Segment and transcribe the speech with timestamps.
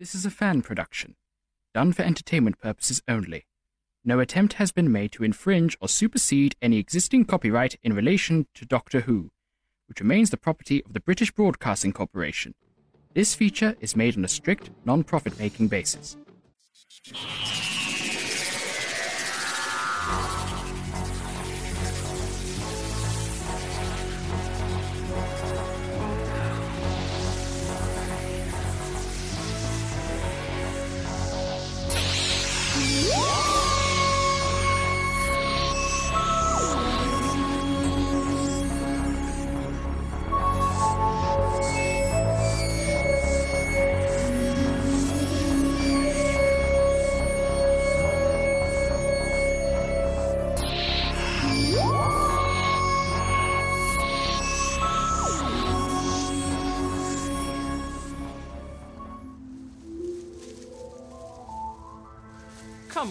[0.00, 1.14] This is a fan production,
[1.72, 3.46] done for entertainment purposes only.
[4.04, 8.66] No attempt has been made to infringe or supersede any existing copyright in relation to
[8.66, 9.30] Doctor Who,
[9.86, 12.54] which remains the property of the British Broadcasting Corporation.
[13.14, 16.16] This feature is made on a strict non profit making basis.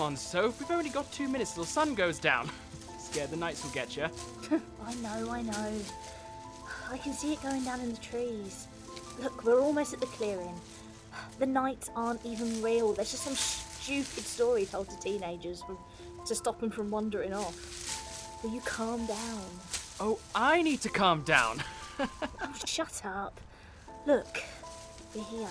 [0.04, 0.60] On, Soph.
[0.60, 2.50] We've only got two minutes till the sun goes down.
[3.00, 4.08] Scared the knights will get you.
[4.86, 5.72] I know, I know.
[6.92, 8.68] I can see it going down in the trees.
[9.22, 10.60] Look, we're almost at the clearing.
[11.40, 12.92] The knights aren't even real.
[12.92, 15.78] There's just some stupid story told to teenagers from,
[16.26, 18.44] to stop them from wandering off.
[18.44, 19.46] Will you calm down?
[20.02, 21.64] Oh, I need to calm down.
[21.98, 23.40] Oh, shut up.
[24.06, 24.44] Look,
[25.16, 25.48] we're here.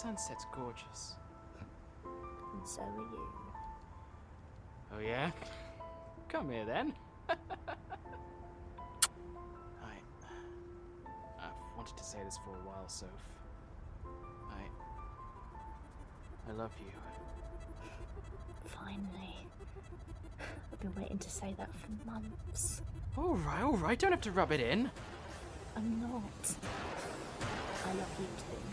[0.00, 1.16] Sunset's gorgeous.
[2.04, 3.28] And so are you.
[4.94, 5.30] Oh, yeah?
[6.30, 6.94] Come here then.
[7.28, 7.34] I.
[11.38, 13.10] I've wanted to say this for a while, Soph.
[14.50, 14.62] I.
[16.48, 16.92] I love you.
[18.64, 19.36] Finally.
[20.72, 22.80] I've been waiting to say that for months.
[23.18, 24.90] Alright, alright, don't have to rub it in.
[25.76, 26.56] I'm not.
[27.84, 28.69] I love you too.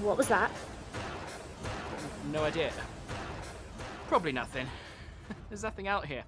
[0.00, 0.50] What was that?
[2.32, 2.72] No idea.
[4.08, 4.66] Probably nothing.
[5.48, 6.24] There's nothing out here.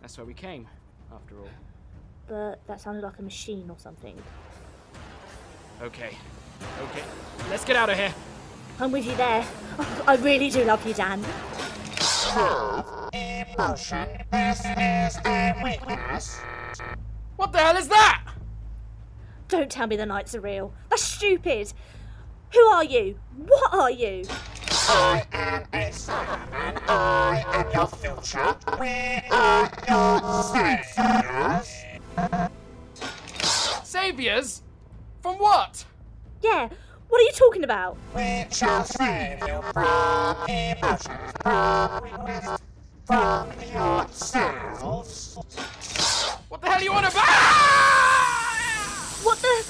[0.00, 0.66] That's where we came,
[1.12, 1.48] after all.
[2.28, 4.20] But that sounded like a machine or something.
[5.82, 6.16] Okay.
[6.82, 7.02] Okay.
[7.50, 8.12] Let's get out of here.
[8.80, 9.46] I'm with you there.
[10.06, 11.24] I really do love you, Dan.
[13.12, 14.08] Emotion.
[14.30, 16.38] This is a weakness.
[17.36, 18.27] What the hell is that?
[19.48, 20.74] Don't tell me the knights are real.
[20.90, 21.72] That's stupid.
[22.52, 23.18] Who are you?
[23.36, 24.24] What are you?
[24.70, 26.82] I am a Cyberman.
[26.86, 28.54] I am your future.
[28.78, 31.84] We are your saviors.
[33.84, 34.62] Saviors?
[35.22, 35.84] From what?
[36.42, 36.68] Yeah,
[37.08, 37.96] what are you talking about?
[38.14, 42.60] We shall save you from emotions, from weakness,
[43.06, 45.38] from yourselves.
[46.48, 47.14] What the hell are you on about?
[47.16, 48.47] Ah!
[49.22, 49.64] What the.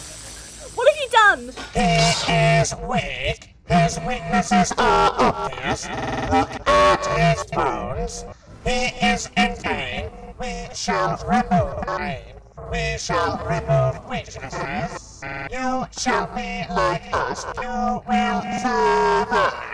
[0.74, 1.52] What have you done?
[1.74, 3.54] He is weak.
[3.66, 5.84] His weaknesses are obvious.
[6.30, 8.24] Look at his bones.
[8.64, 10.10] He is in pain.
[10.38, 12.34] We shall remove pain.
[12.70, 15.22] We shall remove weaknesses.
[15.50, 17.44] You shall be like us.
[17.56, 19.68] You will survive.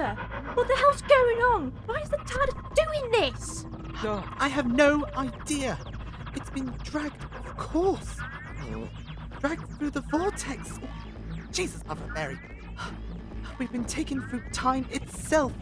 [0.00, 0.22] Doctor,
[0.54, 1.72] what the hell's going on?
[1.86, 3.66] Why is the TARDIS doing this?
[4.02, 5.78] No, I have no idea.
[6.34, 8.16] It's been dragged, of course.
[9.40, 10.78] Dragged through the vortex.
[11.52, 12.38] Jesus, Mother Mary.
[13.58, 15.52] We've been taken through time itself.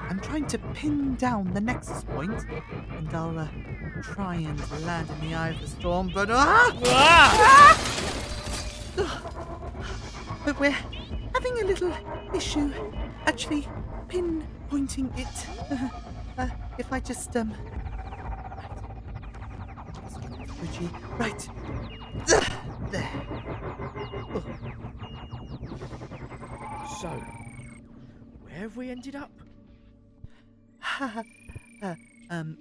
[0.00, 2.44] I'm trying to pin down the nexus point,
[2.98, 3.48] and I'll uh,
[4.02, 6.76] try and land in the eye of the storm, but ah!
[10.44, 10.76] But we're
[11.32, 11.92] having a little
[12.34, 12.72] issue
[13.26, 13.66] actually
[14.08, 15.46] pinpointing it.
[16.38, 16.48] Uh,
[16.78, 17.54] if I just um.
[20.58, 20.88] Switchy.
[21.18, 21.48] Right.
[22.90, 23.08] There.
[24.34, 24.44] Oh.
[27.00, 27.08] So,
[28.42, 29.30] where have we ended up?
[31.00, 31.94] uh,
[32.30, 32.56] um,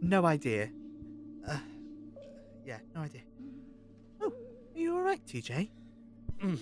[0.00, 0.70] no idea.
[1.46, 1.58] Uh,
[2.64, 3.22] yeah, no idea.
[4.20, 4.32] Oh,
[4.74, 5.68] are you alright, TJ?
[6.42, 6.58] Mm,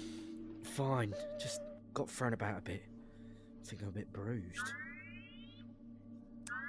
[0.68, 1.60] fine, just
[1.94, 2.82] got thrown about a bit.
[3.62, 4.72] I think I'm a bit bruised.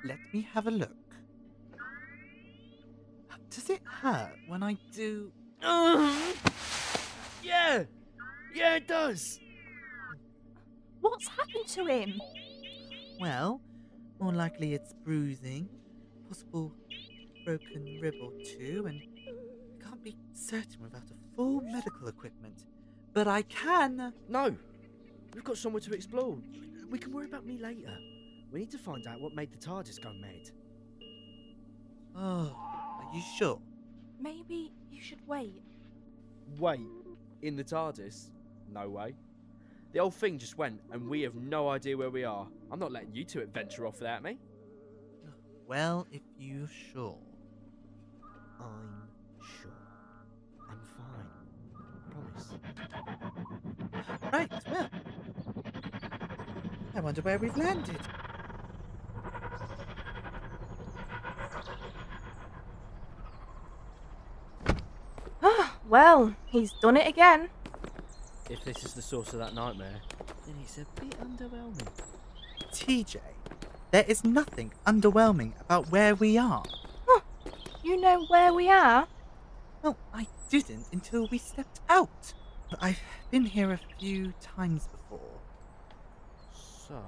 [0.06, 0.96] Let me have a look.
[3.50, 5.32] Does it hurt when I do.
[7.42, 7.84] Yeah!
[8.54, 9.40] Yeah, it does!
[11.02, 12.22] What's happened to him?
[13.20, 13.62] Well,
[14.20, 15.70] more likely it's bruising,
[16.28, 16.74] possible
[17.46, 22.66] broken rib or two, and I can't be certain without a full medical equipment,
[23.14, 24.14] but I can.
[24.28, 24.56] No!
[25.34, 26.38] We've got somewhere to explore.
[26.90, 27.96] We can worry about me later.
[28.52, 30.50] We need to find out what made the TARDIS go mad.
[32.16, 33.60] Oh, are you sure?
[34.20, 35.62] Maybe you should wait.
[36.58, 36.82] Wait,
[37.42, 38.32] in the TARDIS?
[38.74, 39.16] No way.
[39.92, 42.48] The old thing just went, and we have no idea where we are.
[42.72, 44.38] I'm not letting you two adventure off without me.
[45.68, 47.18] Well, if you're sure.
[48.60, 49.08] I'm
[49.62, 49.72] sure.
[52.40, 54.30] I'm fine.
[54.30, 54.32] Promise.
[54.34, 54.90] Right, well.
[56.96, 58.00] I wonder where we've landed.
[65.42, 67.50] Ah, well, he's done it again.
[68.50, 70.02] If this is the source of that nightmare,
[70.46, 71.88] then it's a bit underwhelming.
[72.74, 73.18] TJ,
[73.92, 76.64] there is nothing underwhelming about where we are.
[77.84, 79.08] You know where we are?
[79.82, 82.34] Well, I didn't until we stepped out.
[82.70, 83.00] But I've
[83.32, 85.40] been here a few times before.
[86.88, 87.02] So,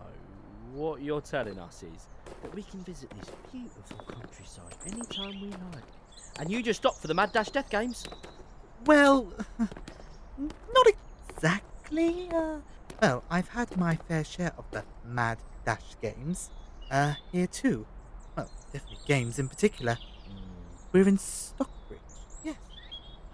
[0.74, 2.08] what you're telling us is
[2.42, 5.84] that we can visit this beautiful countryside anytime we like.
[6.40, 8.06] And you just stop for the Mad Dash Death Games?
[8.86, 9.32] Well,
[10.38, 10.88] not
[11.30, 12.30] exactly.
[12.34, 12.58] Uh,
[13.02, 16.50] well, I've had my fair share of the Mad Dash games.
[16.90, 17.86] Uh, here too.
[18.36, 19.98] Well, definitely games in particular.
[20.92, 22.01] We're in Stockbridge.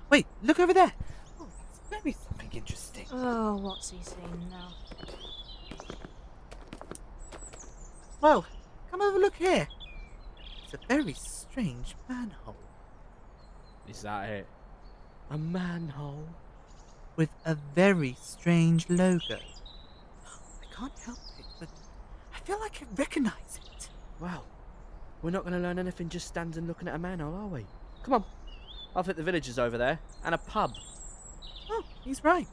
[0.07, 0.11] Yes.
[0.11, 0.91] Wait, look over there.
[1.39, 3.05] Oh, that's very something interesting.
[3.11, 4.73] Oh, what's he saying now?
[8.21, 8.45] Well,
[8.89, 9.67] come over look here.
[10.63, 12.55] It's a very strange manhole
[13.87, 14.47] Is that it?
[15.29, 16.27] A manhole?
[17.15, 19.39] with a very strange logo.
[19.39, 21.69] I can't help it, but
[22.33, 23.89] I feel like I recognize it.
[24.19, 24.45] Well,
[25.21, 27.65] we're not going to learn anything just standing looking at a manhole, are we?
[28.03, 28.23] Come on.
[28.97, 30.73] I think the village is over there, and a pub.
[31.69, 32.47] Oh, he's right.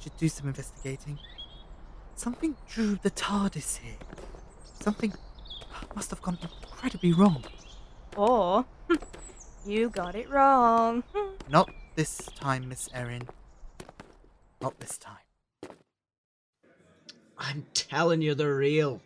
[0.00, 1.20] Should do some investigating.
[2.16, 3.94] Something drew the TARDIS here.
[4.80, 5.14] Something
[5.94, 7.44] must have gone incredibly wrong.
[8.16, 8.96] Or, hmm,
[9.64, 11.04] you got it wrong.
[11.14, 11.34] Hmm.
[11.48, 13.28] Not this time, Miss Erin.
[14.60, 15.14] Not this time.
[17.38, 19.00] I'm telling you, they're real.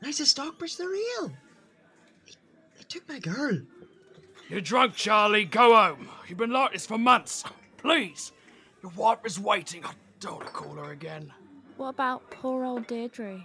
[0.00, 1.28] Knights of Stockbridge, they're real.
[2.24, 2.32] They,
[2.78, 3.58] they took my girl.
[4.48, 5.44] You're drunk, Charlie.
[5.44, 6.08] Go home.
[6.28, 7.44] You've been like this for months.
[7.78, 8.32] Please.
[8.82, 9.84] Your wife is waiting.
[9.84, 11.32] I don't want to call her again.
[11.76, 13.44] What about poor old Deirdre?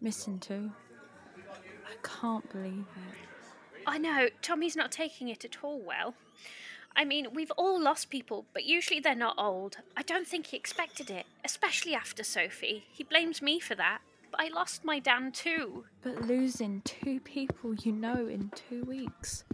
[0.00, 0.72] Missing too.
[1.38, 3.18] I can't believe it.
[3.86, 6.14] I know, Tommy's not taking it at all well.
[6.94, 9.76] I mean, we've all lost people, but usually they're not old.
[9.96, 12.84] I don't think he expected it, especially after Sophie.
[12.90, 14.00] He blames me for that.
[14.30, 15.84] But I lost my Dan too.
[16.02, 19.44] But losing two people you know in two weeks.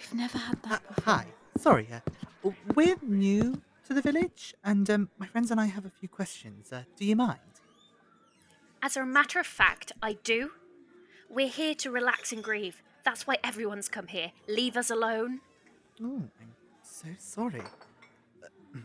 [0.00, 1.04] We've never had that before.
[1.04, 1.26] Hi.
[1.58, 5.90] Sorry, uh, we're new to the village, and um, my friends and I have a
[5.90, 6.72] few questions.
[6.72, 7.40] Uh, do you mind?
[8.82, 10.52] As a matter of fact, I do.
[11.28, 12.82] We're here to relax and grieve.
[13.04, 14.32] That's why everyone's come here.
[14.48, 15.40] Leave us alone.
[16.02, 17.62] Oh, I'm so sorry.
[18.42, 18.78] Uh,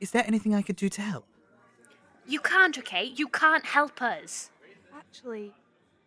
[0.00, 1.24] Is there anything I could do to help?
[2.26, 3.04] You can't, okay?
[3.04, 4.50] You can't help us.
[4.96, 5.54] Actually,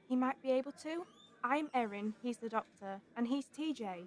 [0.07, 1.05] he might be able to.
[1.43, 4.05] I'm Erin, he's the doctor, and he's TJ.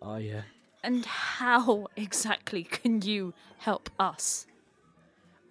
[0.00, 0.42] Oh, yeah.
[0.82, 4.46] And how exactly can you help us?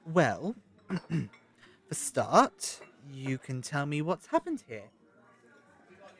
[0.06, 0.56] Well,
[0.88, 2.82] for start,
[3.14, 4.90] you can tell me what's happened here.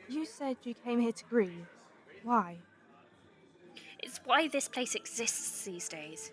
[0.08, 1.66] You said you came here to grieve.
[2.22, 2.56] Why?
[4.02, 6.32] It's why this place exists these days.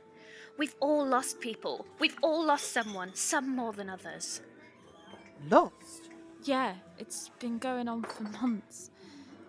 [0.58, 1.86] We've all lost people.
[2.00, 4.42] We've all lost someone, some more than others.
[5.50, 5.74] Lost?
[6.44, 8.92] Yeah, it's been going on for months.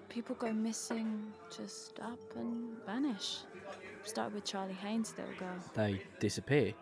[0.08, 3.38] People go missing, just up and vanish.
[4.02, 5.56] Started with Charlie Hayes' little girl.
[5.74, 6.72] They disappear.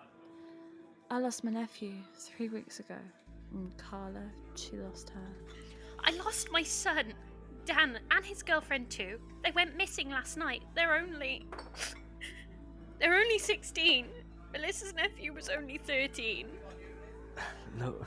[1.10, 2.96] I lost my nephew three weeks ago.
[3.52, 4.24] And Carla,
[4.54, 5.54] she lost her.
[6.04, 7.12] I lost my son,
[7.66, 9.18] Dan, and his girlfriend too.
[9.44, 10.62] They went missing last night.
[10.74, 11.46] They're only.
[12.98, 14.06] They're only 16.
[14.52, 16.46] Melissa's nephew was only 13.
[17.78, 18.06] Look,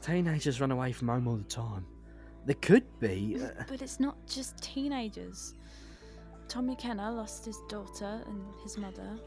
[0.00, 1.86] teenagers run away from home all the time.
[2.46, 3.38] There could be.
[3.42, 5.54] Uh, But it's not just teenagers.
[6.48, 9.18] Tommy Kenner lost his daughter and his mother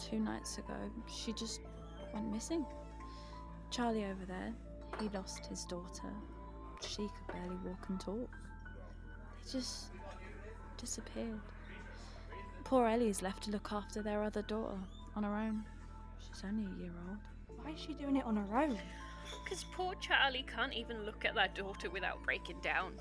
[0.00, 0.74] two nights ago.
[1.12, 1.60] She just
[2.12, 2.64] went missing.
[3.70, 4.52] Charlie over there,
[5.00, 6.08] he lost his daughter.
[6.80, 8.30] She could barely walk and talk.
[9.44, 9.86] They just
[10.78, 11.40] disappeared.
[12.64, 14.78] Poor Ellie's left to look after their other daughter
[15.16, 15.64] on her own.
[16.18, 17.18] She's only a year old.
[17.62, 18.78] Why is she doing it on her own?
[19.42, 22.92] Because poor Charlie can't even look at that daughter without breaking down.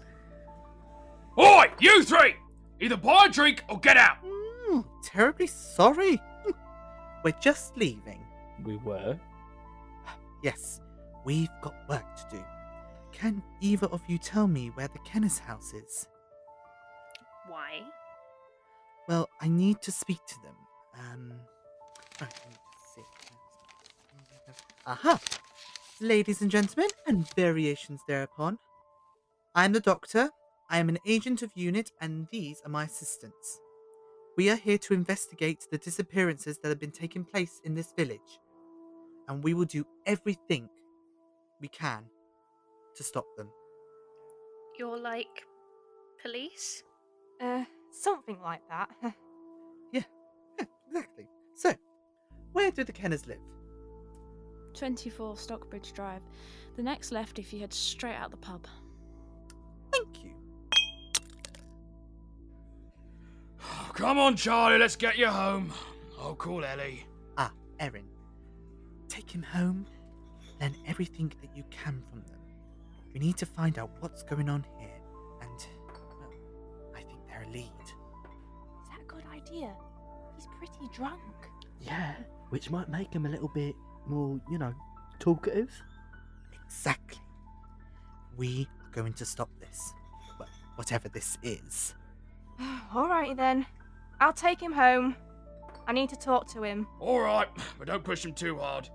[1.37, 2.35] Oi, you three!
[2.79, 4.17] Either buy a drink or get out!
[4.23, 6.21] Mm, terribly sorry.
[7.23, 8.25] we're just leaving.
[8.63, 9.19] We were.
[10.43, 10.81] Yes,
[11.25, 12.43] we've got work to do.
[13.11, 16.07] Can either of you tell me where the Kenner's house is?
[17.47, 17.81] Why?
[19.07, 20.55] Well, I need to speak to them.
[20.99, 21.33] Um.
[22.19, 22.57] right, let me.
[24.85, 25.17] Aha!
[26.03, 28.59] Ladies and gentlemen, and variations thereupon.
[29.55, 30.29] I am the doctor.
[30.69, 33.61] I am an agent of UNIT, and these are my assistants.
[34.35, 38.41] We are here to investigate the disappearances that have been taking place in this village,
[39.29, 40.67] and we will do everything
[41.61, 42.03] we can
[42.97, 43.47] to stop them.
[44.77, 45.45] You're like
[46.21, 46.83] police?
[47.39, 48.89] Uh, something like that.
[49.93, 50.01] Yeah,
[50.59, 51.27] yeah, exactly.
[51.55, 51.73] So,
[52.51, 53.39] where do the Kenners live?
[54.73, 56.21] 24 Stockbridge Drive.
[56.75, 58.65] The next left if you head straight out the pub.
[59.91, 60.31] Thank you.
[63.93, 65.71] Come on, Charlie, let's get you home.
[66.19, 67.05] I'll call Ellie.
[67.37, 68.05] Ah, Erin.
[69.07, 69.85] Take him home,
[70.59, 72.39] learn everything that you can from them.
[73.13, 74.99] We need to find out what's going on here,
[75.41, 76.31] and, well,
[76.95, 77.69] I think they're a lead.
[77.85, 79.71] Is that a good idea?
[80.35, 81.21] He's pretty drunk.
[81.79, 82.15] Yeah,
[82.49, 83.75] which might make him a little bit
[84.07, 84.73] more, you know,
[85.19, 85.71] talkative.
[86.65, 87.19] Exactly.
[88.37, 89.93] We are going to stop this.
[90.39, 91.95] Well, whatever this is.
[92.93, 93.65] Alrighty then.
[94.19, 95.15] I'll take him home.
[95.87, 96.87] I need to talk to him.
[97.01, 98.89] Alright, but don't push him too hard.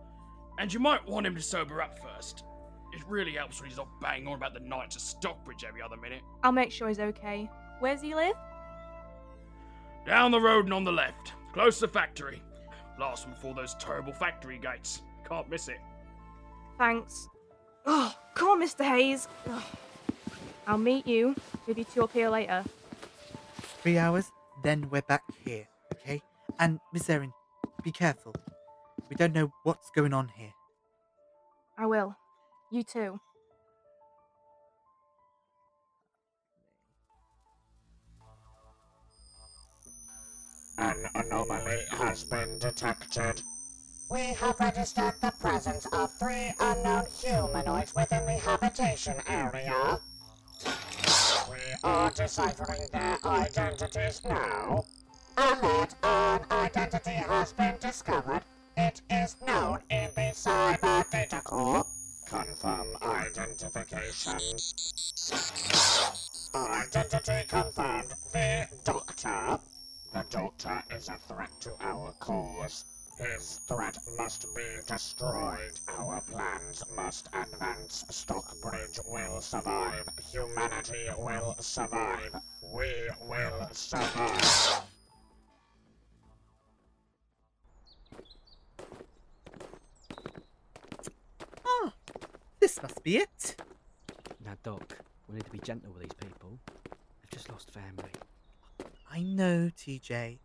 [0.59, 2.45] And you might want him to sober up first.
[2.93, 5.97] It really helps when he's not banging on about the knights at Stockbridge every other
[5.97, 6.23] minute.
[6.43, 7.51] I'll make sure he's okay.
[7.81, 8.35] Where's he live?
[10.07, 12.43] Down the road and on the left, close to the factory.
[12.99, 15.03] Last one before those terrible factory gates.
[15.29, 15.79] Can't miss it.
[16.79, 17.29] Thanks.
[17.87, 18.85] Oh, come on, Mr.
[18.85, 19.29] Hayes.
[19.49, 19.63] Ugh.
[20.67, 21.35] I'll meet you
[21.67, 22.65] with you two up here later.
[23.83, 24.31] Three hours,
[24.63, 26.21] then we're back here, okay?
[26.59, 27.33] And, Miss Erin,
[27.83, 28.35] be careful.
[29.09, 30.53] We don't know what's going on here.
[31.79, 32.17] I will.
[32.71, 33.21] You too.
[40.79, 43.43] An anomaly has been detected.
[44.09, 49.99] We have registered the presence of three unknown humanoids within the habitation area.
[51.51, 54.85] We are deciphering their identities now.
[55.37, 58.43] And that an identity has been discovered.
[58.77, 61.85] It is known in the Cyber Data Core.
[62.27, 64.39] Confirm identification.
[66.55, 68.15] Identity confirmed.
[68.33, 69.59] The Doctor.
[70.13, 72.85] The Doctor is a threat to our cause.
[73.19, 75.79] His threat must be destroyed.
[75.89, 78.05] Our plans must advance.
[78.09, 80.09] Stockbridge will survive.
[80.31, 82.35] Humanity will survive.
[82.63, 82.93] We
[83.29, 84.83] will survive.
[91.67, 91.93] Ah,
[92.61, 93.57] this must be it.
[94.45, 94.97] Now, Doc,
[95.29, 96.59] we need to be gentle with these people.
[96.85, 98.11] They've just lost family.
[99.11, 100.39] I know, TJ.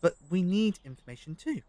[0.00, 1.62] But we need information too.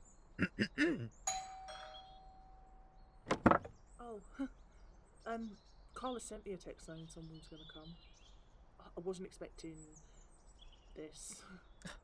[4.00, 4.20] Oh,
[5.26, 5.52] um,
[5.94, 7.96] Carla sent me a text saying someone's going to come.
[8.80, 9.76] I- wasn't expecting
[10.96, 11.36] this.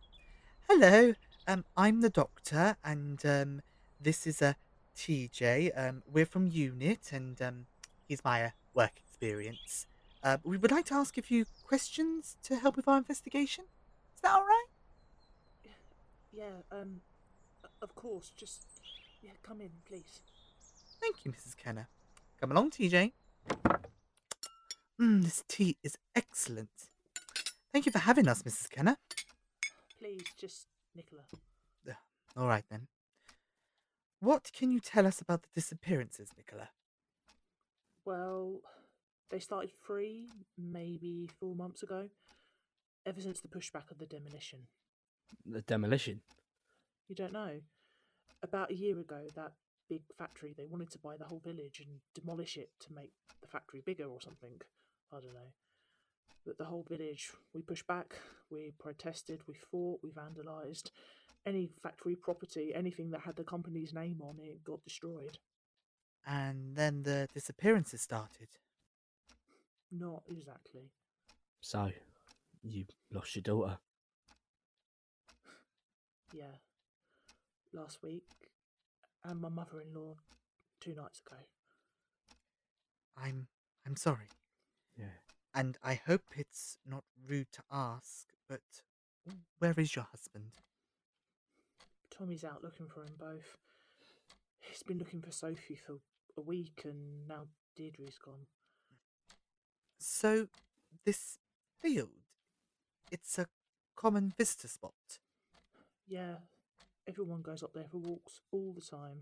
[0.70, 1.14] Hello,
[1.48, 3.62] um, I'm the doctor, and um,
[4.00, 4.56] this is a
[4.96, 5.72] TJ.
[5.76, 7.66] Um, we're from Unit, and um,
[8.08, 9.86] here's my uh, work experience.
[10.24, 13.66] Uh, we would like to ask a few questions to help with our investigation.
[14.24, 14.65] Is that all right?
[16.32, 17.01] Yeah, um,
[17.82, 18.63] of course, just,
[19.22, 20.22] yeah, come in, please.
[21.01, 21.58] Thank you, Mrs.
[21.58, 21.89] Kenner.
[22.39, 23.12] Come along, TJ.
[25.01, 26.70] Mmm, this tea is excellent.
[27.74, 28.70] Thank you for having us, Mrs.
[28.70, 28.96] Kenner.
[30.00, 31.24] Please, just Nicola.
[32.38, 32.88] All right then.
[34.22, 36.70] What can you tell us about the disappearances, Nicola?
[38.06, 38.62] Well,
[39.30, 42.08] they started three, maybe four months ago.
[43.05, 44.60] Ever since the pushback of the demolition.
[45.45, 46.22] The demolition.
[47.07, 47.60] You don't know?
[48.41, 49.51] About a year ago, that
[49.89, 53.48] big factory, they wanted to buy the whole village and demolish it to make the
[53.48, 54.62] factory bigger or something.
[55.12, 55.51] I don't know.
[56.45, 58.15] But the whole village, we pushed back,
[58.50, 60.91] we protested, we fought, we vandalised.
[61.45, 65.38] Any factory property, anything that had the company's name on it, got destroyed.
[66.25, 68.48] And then the disappearances started.
[69.91, 70.89] Not exactly.
[71.62, 71.91] So,
[72.63, 73.77] you lost your daughter.
[76.34, 76.55] Yeah.
[77.74, 78.27] Last week.
[79.24, 80.15] And my mother in law
[80.82, 81.38] two nights ago.
[83.17, 83.48] I'm
[83.86, 84.29] I'm sorry.
[84.98, 85.20] Yeah.
[85.53, 88.62] And I hope it's not rude to ask, but
[89.60, 90.51] where is your husband?
[92.10, 93.58] Tommy's out looking for them both.
[94.60, 96.00] He's been looking for Sophie for
[96.38, 98.48] a week, and now Deirdre's gone.
[100.00, 100.48] So,
[101.05, 101.38] this
[101.82, 102.23] field,
[103.13, 103.46] it's a
[103.96, 105.20] common visitor spot.
[106.08, 106.38] Yeah,
[107.08, 109.20] everyone goes up there for walks all the time.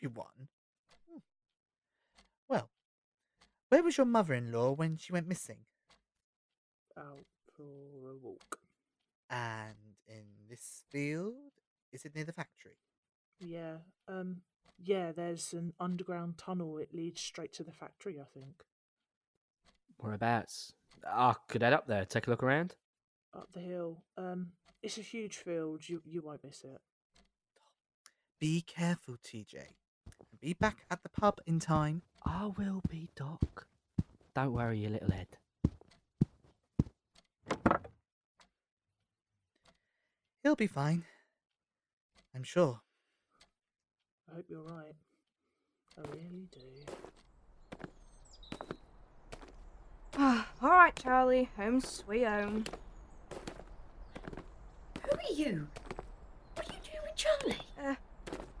[0.00, 0.48] Everyone?
[1.08, 1.18] Hmm.
[2.48, 2.70] Well,
[3.68, 5.58] where was your mother in law when she went missing?
[6.96, 8.58] Out for a walk.
[9.28, 11.34] And in this field,
[11.92, 12.78] is it near the factory?
[13.38, 13.78] Yeah,
[14.08, 14.38] um,
[14.82, 15.12] yeah.
[15.12, 16.78] There's an underground tunnel.
[16.78, 18.18] It leads straight to the factory.
[18.20, 18.62] I think
[19.98, 20.72] Whereabouts?
[21.06, 22.74] I could head up there, take a look around.
[23.34, 24.02] up the hill.
[24.16, 25.88] Um, it's a huge field.
[25.88, 26.80] You you won't miss it.
[28.38, 29.56] Be careful, TJ.
[30.40, 32.02] Be back at the pub in time.
[32.24, 33.66] I will be, Doc.
[34.34, 35.28] Don't worry, you little head.
[40.42, 41.04] He'll be fine.
[42.34, 42.80] I'm sure.
[44.30, 44.94] I hope you're right.
[45.96, 46.60] I really do.
[50.18, 51.50] Ah, all right, Charlie.
[51.58, 52.64] Home sweet home.
[55.02, 55.68] Who are you?
[56.54, 57.58] What are you doing with Charlie?
[57.78, 57.96] Uh,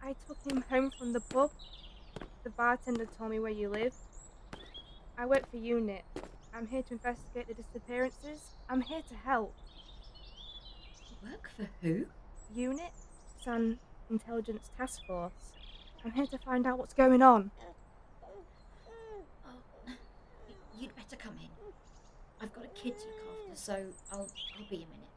[0.02, 1.50] I took him home from the pub.
[2.42, 3.94] The bartender told me where you live.
[5.16, 6.04] I work for UNIT.
[6.54, 8.50] I'm here to investigate the disappearances.
[8.68, 9.54] I'm here to help.
[11.22, 12.04] Work for who?
[12.54, 12.92] UNIT?
[13.38, 13.78] It's an
[14.10, 15.32] intelligence task force.
[16.04, 17.50] I'm here to find out what's going on.
[19.46, 19.92] Oh,
[20.78, 21.53] you'd better come in.
[22.44, 25.08] I've got a kid to look after, so I'll I'll be a minute.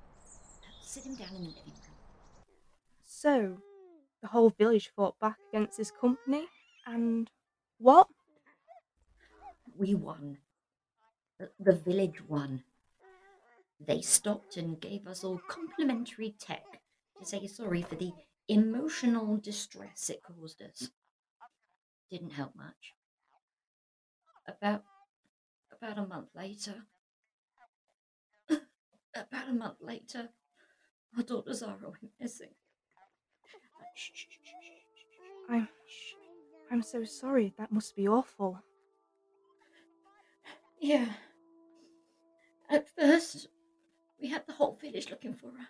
[0.81, 2.45] Sit him down in the living room.
[3.03, 3.57] So,
[4.21, 6.45] the whole village fought back against this company,
[6.85, 7.29] and
[7.79, 8.07] what?
[9.77, 10.37] We won.
[11.37, 12.63] The, the village won.
[13.85, 16.63] They stopped and gave us all complimentary tech
[17.19, 18.13] to say sorry for the
[18.47, 20.91] emotional distress it caused us.
[22.09, 22.93] Didn't help much.
[24.47, 24.85] About
[25.73, 26.85] about a month later,
[29.17, 30.29] about a month later,
[31.15, 32.49] our daughter Zara went missing.
[35.49, 35.67] I'm.
[36.69, 37.53] I'm so sorry.
[37.57, 38.61] That must be awful.
[40.79, 41.07] Yeah.
[42.69, 43.47] At first,
[44.21, 45.67] we had the whole village looking for her.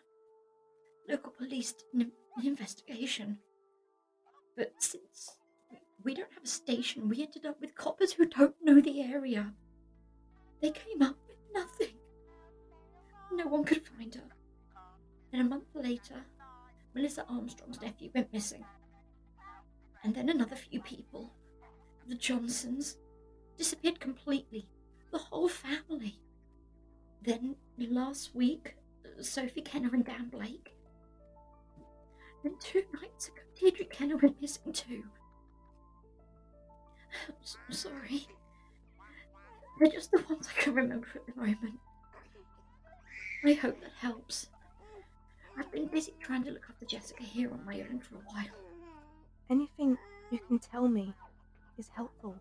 [1.08, 2.12] Local police did an
[2.44, 3.38] investigation.
[4.56, 5.38] But since
[6.04, 9.54] we don't have a station, we ended up with coppers who don't know the area.
[10.62, 11.97] They came up with nothing.
[13.38, 14.24] No one could find her.
[15.32, 16.26] Then a month later,
[16.96, 18.66] Melissa Armstrong's nephew went missing.
[20.04, 21.32] And then another few people,
[22.08, 22.98] the Johnsons,
[23.56, 24.68] disappeared completely.
[25.12, 26.20] The whole family.
[27.22, 30.76] Then last week, uh, Sophie Kenner and Dan Blake.
[32.44, 35.04] Then two nights ago, Deirdre Kenner went missing too.
[37.30, 38.28] I'm so sorry.
[39.80, 41.80] They're just the ones I can remember at the moment.
[43.46, 44.48] I hope that helps.
[45.58, 48.46] I've been busy trying to look after Jessica here on my own for a while.
[49.50, 49.98] Anything
[50.32, 51.14] you can tell me
[51.78, 52.36] is helpful.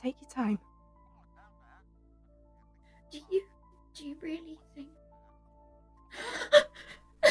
[0.00, 0.58] Take your time.
[3.10, 3.42] Do you
[3.94, 4.88] do you really think
[7.22, 7.30] Do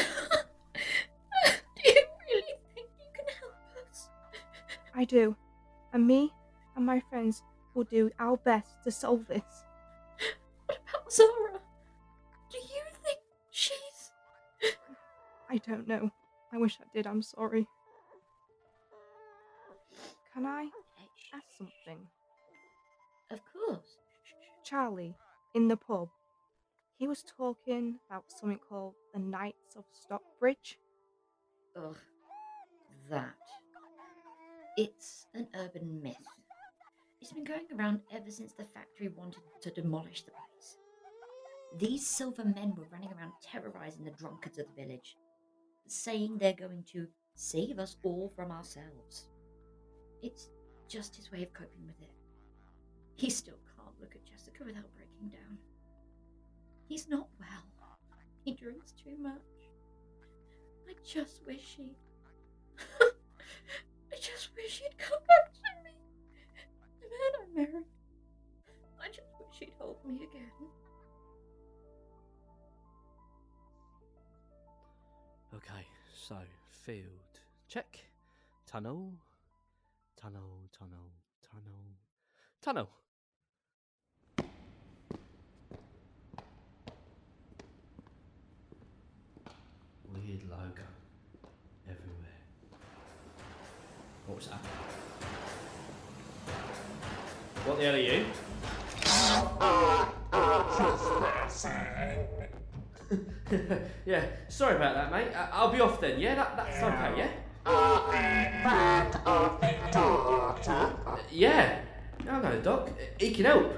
[1.84, 3.54] you really think you can help
[3.88, 4.08] us?
[4.94, 5.36] I do.
[5.92, 6.32] And me
[6.76, 7.42] and my friends
[7.74, 9.42] will do our best to solve this.
[10.66, 11.60] What about Zara?
[12.50, 12.82] Do you
[13.56, 14.12] she's
[15.48, 16.10] I don't know.
[16.52, 17.06] I wish I did.
[17.06, 17.66] I'm sorry.
[20.34, 20.68] Can I
[21.32, 22.06] ask something?
[23.30, 23.96] Of course.
[24.64, 25.14] Charlie,
[25.54, 26.08] in the pub,
[26.98, 30.78] he was talking about something called the Knights of Stockbridge.
[31.76, 31.96] Ugh.
[33.08, 33.34] That.
[34.76, 36.16] It's an urban myth.
[37.20, 40.76] It's been going around ever since the factory wanted to demolish the place.
[41.78, 45.16] These silver men were running around terrorizing the drunkards of the village,
[45.86, 49.28] saying they're going to save us all from ourselves.
[50.22, 50.48] It's
[50.88, 52.14] just his way of coping with it.
[53.16, 55.58] He still can't look at Jessica without breaking down.
[56.88, 57.98] He's not well.
[58.46, 59.42] He drinks too much.
[60.88, 61.96] I just wish he.
[63.00, 65.96] I just wish he'd come back to me.
[67.00, 67.95] The man I married.
[76.28, 76.34] So,
[76.68, 77.04] field.
[77.68, 78.00] Check.
[78.66, 79.12] Tunnel.
[80.20, 81.12] Tunnel, tunnel,
[81.48, 81.84] tunnel,
[82.60, 82.88] tunnel.
[90.12, 90.82] Weird logo
[91.84, 92.42] everywhere.
[94.26, 94.58] What was that?
[97.66, 98.24] What the hell are you?
[99.60, 100.15] Ah!
[104.06, 105.28] yeah, sorry about that, mate.
[105.34, 106.34] I- I'll be off then, yeah?
[106.34, 107.28] That, that's okay, yeah?
[109.96, 111.78] Uh, yeah.
[112.24, 112.90] No, no, Doc.
[113.18, 113.72] He can help.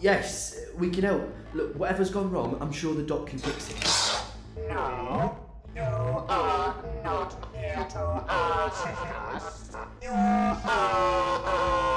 [0.00, 1.22] Yes, we can help.
[1.54, 4.68] Look, whatever's gone wrong, I'm sure the Doc can fix it.
[4.68, 5.36] No,
[5.74, 8.86] you are not here to ask
[9.34, 9.76] us.
[10.02, 11.91] You are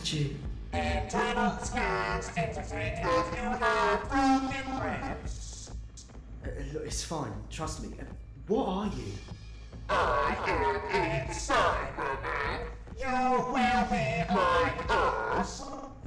[0.00, 0.36] How you...
[0.72, 5.70] Internal scans indicate that you have broken ribs.
[6.44, 7.32] Uh, look, it's fine.
[7.50, 7.88] Trust me.
[8.00, 8.04] Uh,
[8.46, 9.12] What are you?
[9.90, 12.60] I am a Cyberman.
[12.98, 15.62] You will be like us.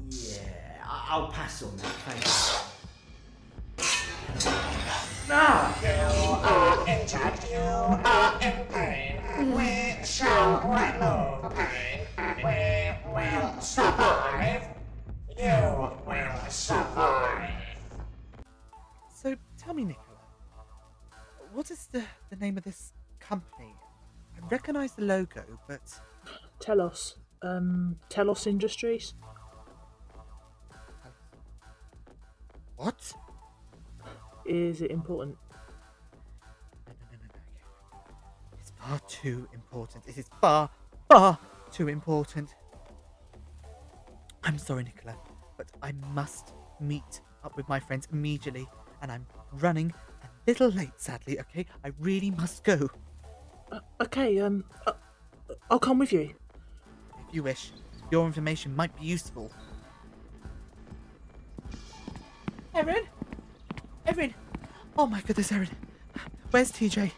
[0.10, 0.40] Yeah,
[0.86, 2.64] I- I'll pass on that, thanks.
[5.28, 5.74] Nah!
[5.84, 5.90] You
[6.42, 7.40] are injured.
[7.52, 9.52] You are in pain.
[9.56, 12.03] We shall remove pain.
[12.24, 14.64] We will survive.
[15.38, 17.50] You will survive.
[19.14, 20.20] So tell me, Nicola,
[21.52, 23.76] what is the, the name of this company?
[24.38, 25.82] I recognise the logo, but
[26.62, 27.16] Telos.
[27.42, 29.16] Um, Telos Industries.
[32.78, 33.14] what?
[34.46, 35.36] Is it important?
[36.88, 38.60] No, no, no, no, no.
[38.60, 40.06] It's far too important.
[40.08, 40.70] It is far,
[41.10, 41.38] far
[41.74, 42.56] too important.
[44.44, 45.18] I'm sorry, Nicola,
[45.58, 48.68] but I must meet up with my friends immediately,
[49.02, 49.92] and I'm running
[50.24, 51.40] a little late, sadly.
[51.40, 52.90] Okay, I really must go.
[53.72, 54.94] Uh, okay, um, uh,
[55.72, 56.36] I'll come with you.
[57.28, 57.72] If you wish,
[58.12, 59.52] your information might be useful.
[62.76, 63.08] Erin,
[64.06, 64.34] Erin,
[64.96, 65.70] oh my goodness, Erin,
[66.52, 67.12] where's TJ?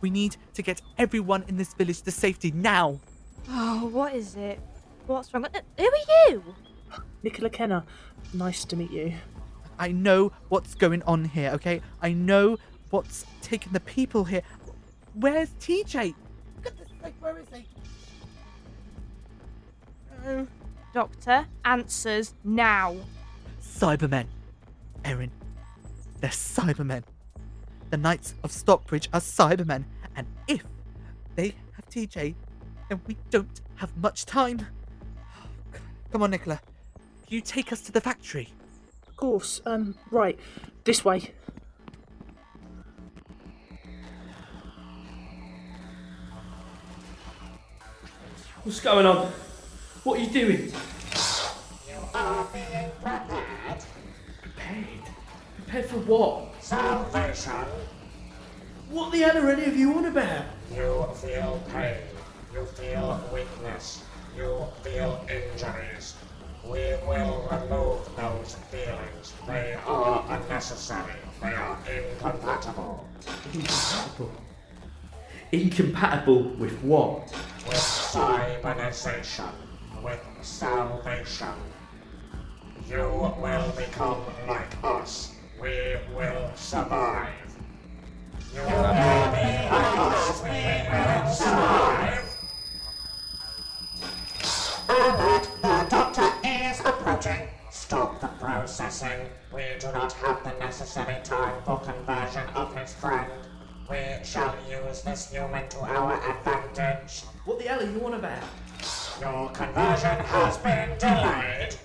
[0.00, 3.00] We need to get everyone in this village to safety now.
[3.48, 4.60] Oh, what is it?
[5.06, 5.44] What's wrong?
[5.46, 6.42] Uh, Who are you?
[7.22, 7.84] Nicola Kenner.
[8.34, 9.14] Nice to meet you.
[9.78, 11.80] I know what's going on here, okay?
[12.00, 12.56] I know
[12.90, 14.42] what's taking the people here.
[15.14, 16.14] Where's TJ?
[16.62, 17.66] Goodness sake, where is he?
[20.26, 20.46] Oh.
[20.92, 22.96] Doctor, answers now.
[23.62, 24.26] Cybermen.
[25.04, 25.30] Erin,
[26.20, 27.04] they're Cybermen.
[27.90, 29.84] The Knights of Stockbridge are Cybermen,
[30.16, 30.64] and if
[31.34, 32.34] they have TJ,
[32.88, 34.66] then we don't have much time.
[36.12, 36.60] Come on, Nicola.
[37.28, 38.52] You take us to the factory.
[39.08, 39.60] Of course.
[39.66, 40.38] Um, right.
[40.84, 41.32] This way.
[48.62, 49.30] What's going on?
[50.04, 50.72] What are you doing?
[51.88, 53.84] You are being prepared.
[54.42, 54.86] Prepared?
[55.56, 56.62] Prepared for what?
[56.62, 57.52] Salvation.
[58.90, 60.46] What the hell are any of you on about?
[60.72, 61.96] You feel pain.
[62.56, 64.02] You feel weakness.
[64.34, 66.14] You feel injuries.
[66.64, 69.34] We will remove those feelings.
[69.46, 71.12] They are unnecessary.
[71.42, 73.06] They are incompatible.
[73.52, 74.32] Incompatible.
[75.52, 77.30] Incompatible with what?
[77.66, 79.52] With cybernization.
[80.02, 81.56] With salvation.
[82.88, 85.34] You will become like us.
[85.60, 87.34] We will survive.
[88.54, 90.42] You will be like us.
[90.42, 92.15] We will survive.
[94.96, 97.48] The doctor is approaching.
[97.70, 99.28] Stop the processing.
[99.52, 103.30] We do not have the necessary time for conversion of his friend.
[103.90, 107.24] We shall use this human to our advantage.
[107.44, 108.42] What the hell are you on about?
[109.20, 111.76] Your conversion has been delayed,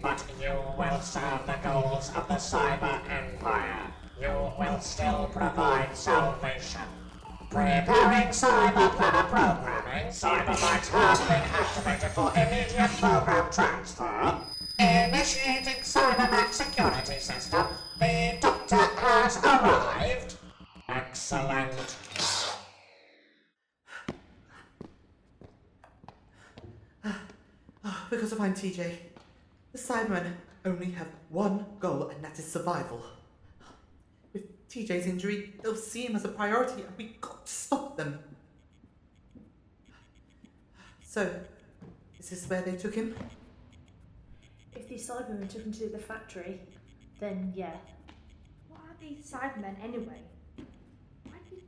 [0.00, 3.92] but you will serve the goals of the Cyber Empire.
[4.18, 6.88] You will still provide salvation.
[7.50, 9.22] Preparing Cyber eh?
[9.22, 10.06] programming.
[10.12, 14.38] Cybermites have been activated for immediate program transfer.
[14.78, 17.66] Initiating Cyberman security system.
[17.98, 20.36] The Doctor has arrived.
[20.88, 21.96] Excellent.
[27.04, 28.94] Oh, because of I'm TJ.
[29.72, 30.34] The Cybermen
[30.64, 33.02] only have one goal, and that is survival.
[34.70, 38.18] With TJ's injury, they'll see him as a priority, and we got to stop them.
[41.02, 41.28] So,
[42.18, 43.14] is this where they took him?
[44.74, 46.60] If these Cybermen took him to the factory,
[47.18, 47.72] then yeah.
[48.68, 50.22] What are these Cybermen anyway?
[51.24, 51.62] Why did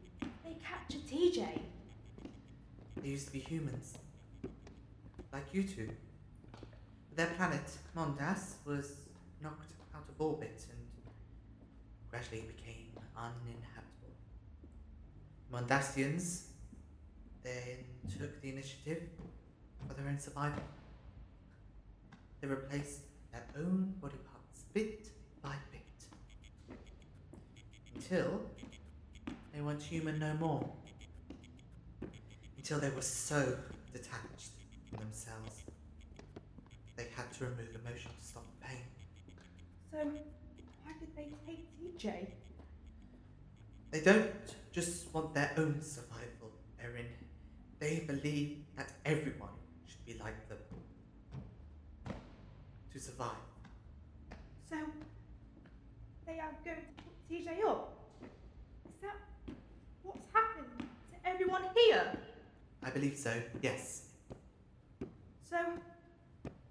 [0.45, 1.59] they capture TJ?
[3.03, 3.95] They used to be humans.
[5.33, 5.88] Like you two.
[7.17, 7.65] Their planet,
[7.97, 8.93] Mondas, was
[9.43, 10.79] knocked out of orbit, and
[12.09, 14.16] gradually became uninhabitable.
[15.53, 16.44] Mondasians
[17.42, 17.85] then
[18.18, 19.03] took the initiative
[19.87, 20.62] for their own survival.
[22.40, 23.01] They replaced
[23.33, 25.09] their own body parts bit
[25.42, 25.83] by bit
[27.94, 28.42] until
[29.53, 30.68] they weren't human no more.
[32.57, 33.57] Until they were so
[33.92, 34.53] detached
[34.88, 35.62] from themselves,
[36.96, 38.79] they had to remove emotion to stop pain.
[39.90, 39.98] So,
[40.85, 42.27] why did they take TJ?
[43.92, 44.31] They don't
[44.72, 46.50] just want their own survival,
[46.83, 47.05] Erin.
[47.78, 49.50] They believe that everyone
[49.87, 50.57] should be like them.
[52.92, 53.44] To survive.
[54.68, 54.76] So,
[56.26, 57.92] they are going to put TJ up?
[58.87, 59.55] Is that
[60.02, 62.16] what's happened to everyone here?
[62.83, 64.07] I believe so, yes.
[65.48, 65.59] So,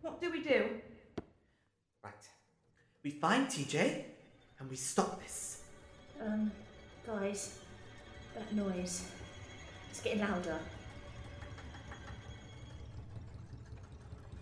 [0.01, 0.69] what do we do?
[2.03, 2.13] Right.
[3.03, 4.05] We find TJ
[4.59, 5.61] and we stop this.
[6.19, 6.51] Um,
[7.05, 7.59] guys,
[8.35, 9.09] that noise.
[9.89, 10.59] It's getting louder.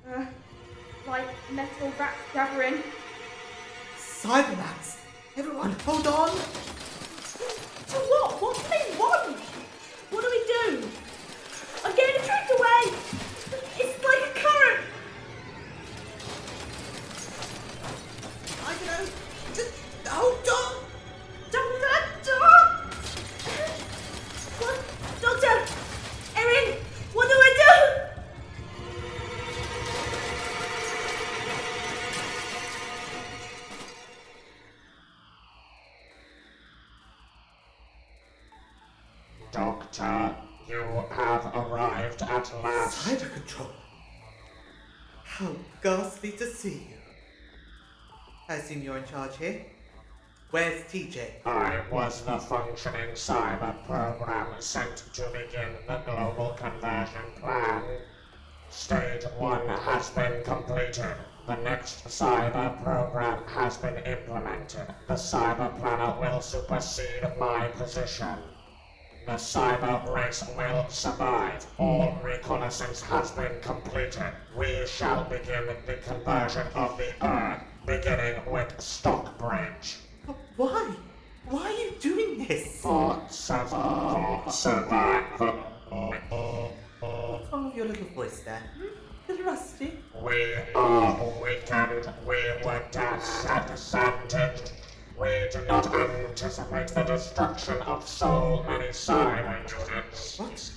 [0.08, 0.26] Uh,
[1.08, 2.84] like metal rats gathering.
[3.98, 4.98] Cybermats!
[5.38, 6.30] Everyone, hold on!
[6.30, 8.42] To what?
[8.42, 9.40] What do they want?
[10.10, 10.88] What do we do?
[11.86, 12.49] I'm getting dragged away!
[48.70, 49.66] Assume you're in charge here.
[50.52, 51.44] Where's TJ?
[51.46, 57.84] I was the functioning cyber program sent to begin the global conversion plan.
[58.70, 61.16] Stage one has been completed.
[61.48, 64.94] The next cyber program has been implemented.
[65.08, 68.38] The cyber planner will supersede my position.
[69.26, 71.66] The cyber race will survive.
[71.80, 74.32] All reconnaissance has been completed.
[74.56, 79.98] We shall begin the conversion of the Earth, beginning with Stockbridge.
[80.58, 80.92] Why?
[81.46, 82.82] Why are you doing this?
[82.82, 84.42] For survival.
[84.46, 85.64] For survival.
[87.00, 88.62] What's wrong with your little voice there?
[88.78, 88.86] Hmm?
[89.28, 89.94] Little rusty?
[90.24, 92.14] We are weakened.
[92.28, 94.72] We were disadvantaged.
[95.20, 100.38] We do not anticipate the destruction of so many cyber units.
[100.38, 100.72] What?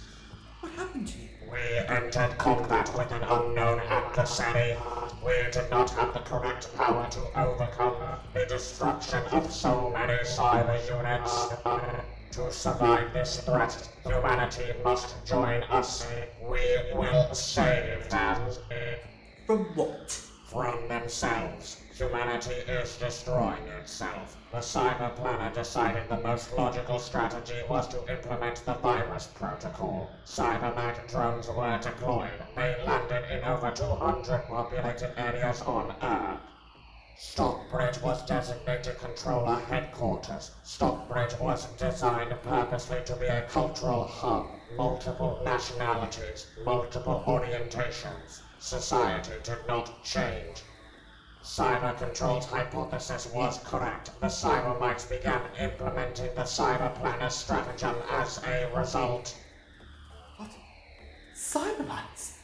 [0.60, 1.28] What happened to you?
[1.50, 1.58] We
[1.94, 4.78] entered combat with an unknown adversary.
[5.24, 7.94] We did not have the correct power to overcome
[8.34, 11.48] the destruction of so many cyber units.
[12.32, 16.06] To survive this threat, humanity must join us.
[16.42, 16.60] We
[16.94, 18.50] will save them.
[19.46, 20.10] From what?
[20.46, 21.76] From themselves.
[22.02, 24.36] Humanity is destroying itself.
[24.50, 30.10] The cyber planner decided the most logical strategy was to implement the virus protocol.
[30.26, 32.44] Cybermag drones were deployed.
[32.56, 36.40] They landed in over 200 populated areas on Earth.
[37.18, 40.50] Stockbridge was designated controller headquarters.
[40.64, 44.44] Stockbridge was designed purposely to be a cultural hub.
[44.76, 48.40] Multiple nationalities, multiple orientations.
[48.58, 50.64] Society did not change.
[51.42, 54.12] Cyber Control's hypothesis was correct.
[54.20, 59.36] The Cybermites began implementing the Cyber Planner stratagem as a result.
[60.36, 60.50] What?
[61.34, 62.36] Cybermites?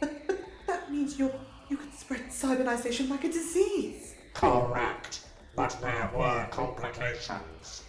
[0.00, 1.32] But, but that means you're,
[1.68, 4.16] you could spread cybernization like a disease.
[4.34, 5.24] Correct.
[5.54, 7.84] But there were complications.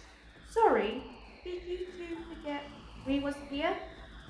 [0.48, 1.02] Sorry,
[1.42, 2.62] did you two forget
[3.04, 3.76] we was here?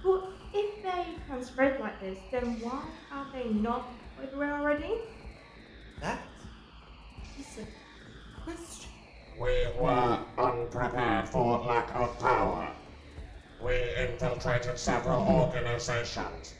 [0.02, 3.86] But if they can spread like this, then why are they not
[4.22, 4.94] everywhere already?
[6.00, 6.20] That
[7.40, 8.90] is a question.
[9.40, 12.72] We were unprepared for lack of power.
[13.60, 16.54] We infiltrated several organizations,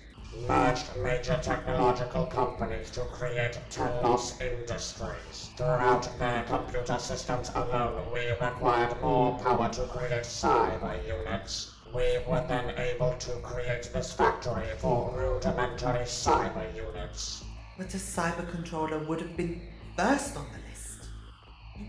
[0.49, 5.51] merged major technological companies to create Telos Industries.
[5.57, 11.77] Throughout their computer systems alone, we required more power to create cyber units.
[11.95, 17.45] We were then able to create this factory for rudimentary cyber units.
[17.79, 19.63] But a cyber controller would have been
[19.97, 21.09] first on the list.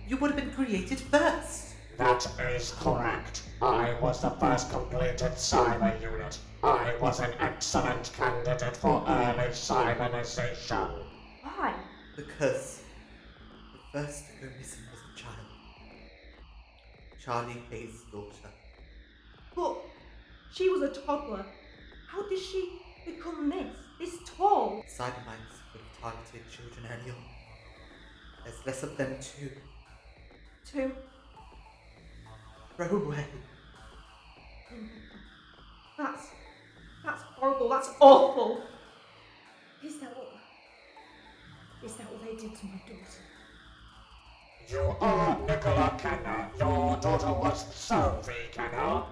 [0.08, 1.74] You would have been created first.
[1.98, 3.42] That is correct.
[3.60, 6.38] I was the first completed cyber unit.
[6.64, 10.90] I was an excellent candidate for early cybernization.
[11.42, 11.74] Why?
[12.16, 12.84] Because
[13.74, 15.48] the first to go missing was a child.
[17.20, 18.52] Charlie Hayes' daughter.
[19.56, 19.76] But
[20.54, 21.48] she was a toddler.
[22.08, 23.76] How did she become this?
[24.00, 24.84] This tall?
[24.88, 25.59] Cybermites would have
[26.02, 27.18] targeted children early on.
[28.44, 29.52] There's less of them too.
[30.66, 30.92] Two.
[32.78, 33.26] Throw away.
[35.98, 36.28] That's
[37.04, 37.70] that's horrible.
[37.70, 38.62] That's awful.
[39.84, 40.28] Is that what?
[41.84, 43.24] Is that what they did to my daughter?
[44.68, 46.50] You are Nicola Kenner.
[46.60, 49.04] Your daughter was Sophie Kenner.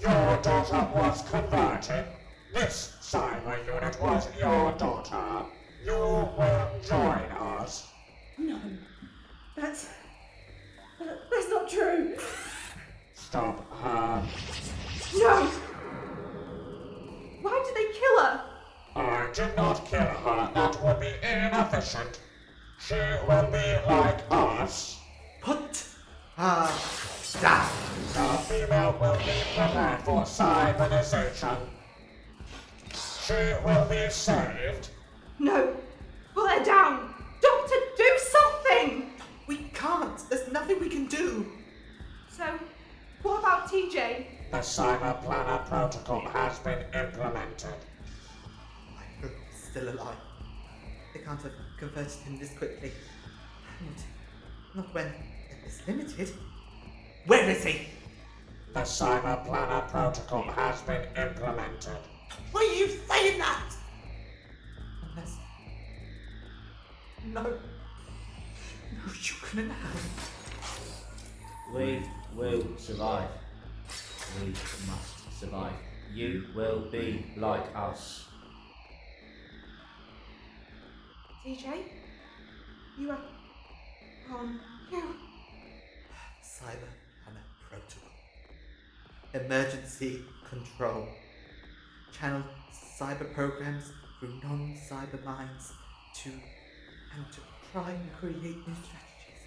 [0.00, 2.06] Your daughter was converted.
[2.52, 5.46] This cyber unit was your daughter.
[5.84, 7.88] You will join us.
[8.38, 8.58] No,
[9.54, 9.90] that's
[10.98, 12.16] that's not true.
[13.12, 14.22] Stop her.
[15.14, 15.50] No.
[17.42, 18.44] Why did they kill her?
[18.96, 20.50] I did not kill her.
[20.54, 22.18] That would be inefficient.
[22.78, 22.94] She
[23.28, 24.98] will be like us.
[25.42, 25.84] Put
[26.36, 26.70] her
[27.42, 27.68] down.
[28.14, 31.58] The female will be prepared for cybernization.
[33.26, 34.88] She will be saved.
[35.38, 35.74] No.
[36.34, 37.14] Put her down.
[37.40, 39.10] Doctor, do something.
[39.46, 40.18] We can't.
[40.30, 41.46] There's nothing we can do.
[42.30, 42.44] So,
[43.22, 44.26] what about TJ?
[44.50, 47.74] The Cyber Planner protocol has been implemented.
[48.96, 50.16] I hope he's still alive.
[51.12, 52.92] They can't have converted him this quickly.
[53.80, 56.30] Not, not when it was limited.
[57.26, 57.88] Where is he?
[58.72, 61.98] The Cyber Planner protocol has been implemented.
[62.52, 63.73] Why are you saying that?
[67.32, 67.42] No.
[67.42, 67.48] No,
[69.22, 70.30] you couldn't have.
[71.74, 72.02] We
[72.36, 73.28] will survive.
[74.40, 75.72] We must survive.
[76.12, 78.26] You will be like us.
[81.44, 81.82] TJ?
[82.98, 83.18] You are.
[84.30, 84.60] Um,
[84.90, 85.02] you.
[86.42, 86.90] Cyber
[87.22, 88.10] Planner Protocol.
[89.32, 91.08] Emergency control.
[92.12, 92.42] Channel
[92.98, 95.72] cyber programs through non cyber minds
[96.14, 96.30] to
[97.16, 97.40] and to
[97.72, 99.40] try and create new strategies.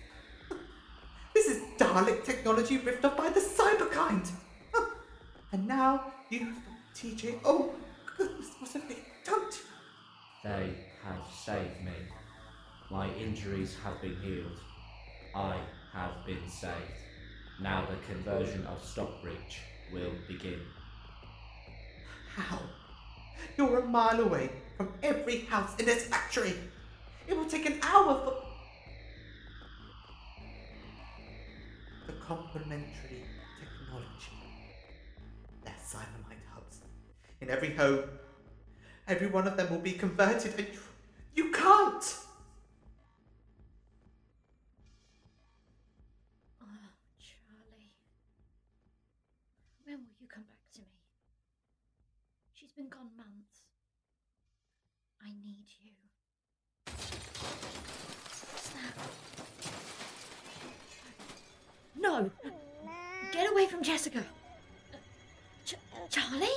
[1.34, 4.30] This is Dalek technology ripped off by the cyberkind.
[5.52, 6.56] And now you, have
[6.96, 7.40] TJ.
[7.46, 7.74] Oh
[8.18, 9.58] goodness, what have they done to
[10.44, 11.94] They have saved me.
[12.90, 14.60] My injuries have been healed.
[15.36, 15.58] I
[15.94, 16.98] have been saved.
[17.62, 19.62] Now the conversion of Stockbridge
[19.94, 20.60] will begin.
[22.36, 22.60] How?
[23.58, 26.54] You're a mile away from every house in this factory.
[27.28, 28.34] It will take an hour for.
[32.08, 33.24] The complementary
[33.60, 34.32] technology.
[35.64, 36.80] They're Cybermind hubs.
[37.42, 38.04] In every home.
[39.08, 40.80] Every one of them will be converted, and you,
[41.46, 42.27] you can't!
[62.18, 62.32] No!
[63.32, 64.24] Get away from Jessica!
[65.66, 65.76] Ch-
[66.10, 66.48] Charlie?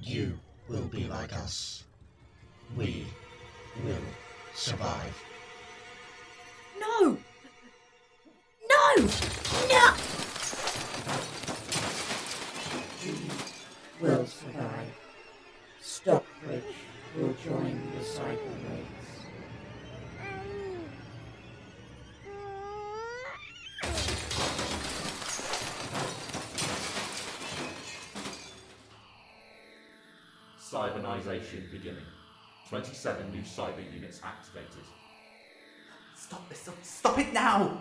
[0.00, 1.84] You will be like us.
[2.76, 3.04] We
[3.84, 4.08] will
[4.54, 5.22] survive.
[6.80, 7.18] No!
[8.70, 8.96] No!
[9.68, 9.94] No!
[13.04, 14.98] We will survive.
[15.82, 16.62] Stockbridge
[17.18, 18.95] will join the cyber race.
[31.16, 32.04] Cybernization beginning.
[32.68, 34.84] 27 new cyber units activated.
[36.14, 36.68] Stop this!
[36.82, 37.80] Stop it now!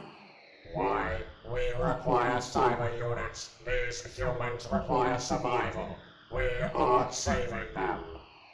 [0.73, 1.21] Why?
[1.51, 3.55] We require cyber units.
[3.65, 5.97] These humans require survival.
[6.33, 7.99] We are saving them.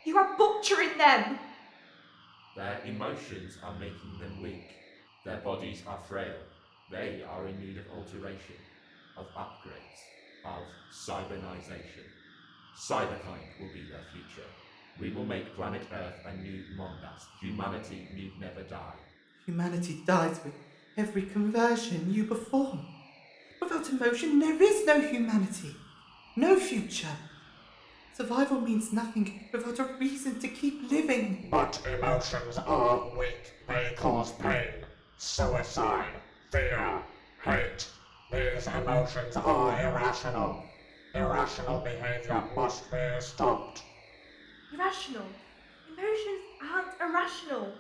[0.06, 1.38] You are butchering them!
[2.56, 4.70] Their emotions are making them weak.
[5.26, 6.40] Their bodies are frail.
[6.90, 8.56] They are in need of alteration,
[9.16, 10.02] of upgrades,
[10.46, 12.06] of cybernization.
[12.76, 14.48] Cyberkind will be their future.
[15.00, 17.26] We will make planet Earth a new Mondas.
[17.42, 19.00] Humanity need never die.
[19.46, 20.54] Humanity dies with
[20.98, 22.80] every conversion you perform.
[23.60, 25.76] Without emotion, there is no humanity,
[26.36, 27.18] no future.
[28.14, 31.48] Survival means nothing without a reason to keep living.
[31.50, 33.54] But emotions are weak.
[33.68, 34.86] They cause pain,
[35.18, 36.22] suicide,
[36.52, 37.02] fear,
[37.44, 37.88] hate.
[38.32, 40.64] These emotions are irrational.
[41.16, 43.84] Irrational behavior must be stopped.
[44.74, 45.26] Irrational.
[45.92, 47.74] Emotions aren't irrational.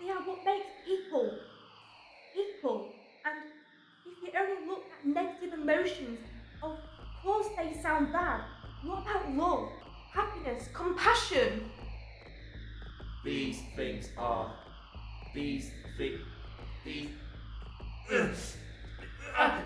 [0.00, 1.38] They are what makes people
[2.34, 2.88] people.
[3.24, 3.50] And
[4.06, 6.18] if you only look at negative emotions.
[6.62, 6.78] Of
[7.22, 8.42] course they sound bad.
[8.84, 9.68] What about love,
[10.12, 11.70] happiness, compassion?
[13.24, 14.52] These things are.
[15.34, 16.20] These things.
[16.84, 17.08] These.
[19.36, 19.62] Ah,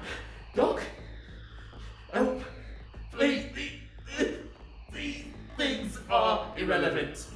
[0.54, 0.82] Doc?
[2.12, 2.42] Help!
[3.12, 3.44] Please!
[3.54, 4.36] These,
[4.92, 5.24] these
[5.56, 7.26] things are irrelevant.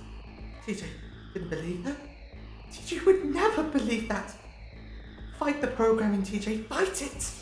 [0.66, 0.85] TJ
[1.33, 1.97] didn't believe that?
[2.73, 4.35] TJ would never believe that.
[5.39, 6.66] Fight the programming, TJ.
[6.66, 7.33] Fight it!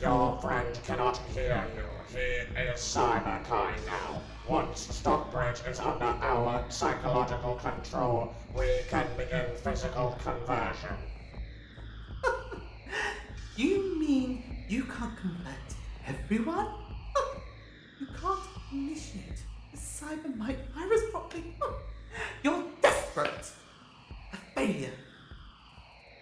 [0.00, 1.82] Your friend cannot hear you.
[2.12, 4.20] He is cyberkind now.
[4.46, 10.96] Once Stockbridge is under our psychological control, we can begin physical conversion.
[13.56, 15.68] You mean you can't convert
[16.06, 16.68] everyone?
[18.00, 18.40] You can't
[18.70, 19.40] initiate
[19.98, 21.54] the cybermite virus properly?
[21.62, 21.78] Oh,
[22.42, 23.52] you're desperate!
[24.32, 24.92] A failure.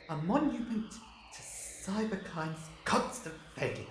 [0.08, 3.84] A monument to cyberkind's constant failure.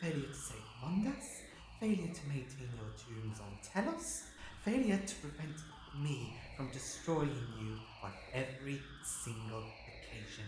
[0.00, 1.40] Failure to save Mondas,
[1.80, 4.24] failure to maintain your tombs on Telos,
[4.64, 5.56] failure to prevent
[6.02, 10.44] me from destroying you on every single occasion.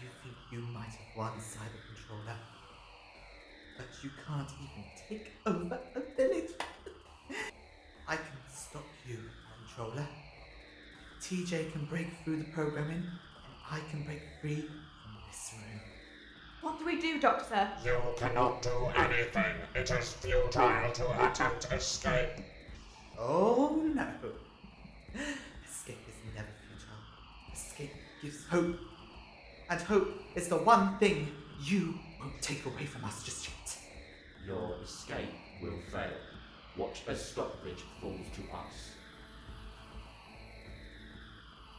[0.00, 2.36] You think you might have won Cyber Controller,
[3.76, 6.52] but you can't even take over a village.
[8.06, 9.18] I can stop you,
[9.66, 10.06] Controller.
[11.20, 15.80] TJ can break through the programming, and I can break free from this room.
[16.62, 17.68] What do we do, Doctor?
[17.84, 19.54] You cannot do anything.
[19.74, 22.44] It is futile to attempt escape.
[23.18, 24.06] Oh no!
[25.68, 27.52] Escape is never futile.
[27.52, 28.76] Escape gives hope.
[29.70, 31.28] And hope is the one thing
[31.62, 33.78] you won't take away from us just yet.
[34.46, 36.10] Your escape will fail.
[36.78, 38.92] Watch as Stockbridge falls to us.